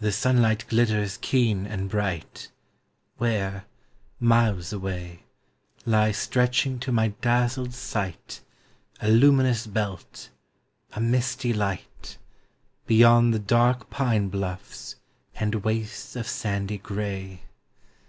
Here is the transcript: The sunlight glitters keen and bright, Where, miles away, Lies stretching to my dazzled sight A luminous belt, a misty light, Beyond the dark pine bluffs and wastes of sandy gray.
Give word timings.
The 0.00 0.10
sunlight 0.10 0.64
glitters 0.68 1.18
keen 1.18 1.68
and 1.68 1.88
bright, 1.88 2.50
Where, 3.18 3.64
miles 4.18 4.72
away, 4.72 5.22
Lies 5.86 6.16
stretching 6.16 6.80
to 6.80 6.90
my 6.90 7.10
dazzled 7.20 7.74
sight 7.74 8.40
A 9.00 9.08
luminous 9.08 9.68
belt, 9.68 10.30
a 10.94 11.00
misty 11.00 11.52
light, 11.52 12.18
Beyond 12.88 13.32
the 13.32 13.38
dark 13.38 13.88
pine 13.88 14.30
bluffs 14.30 14.96
and 15.36 15.62
wastes 15.62 16.16
of 16.16 16.26
sandy 16.26 16.78
gray. 16.78 17.42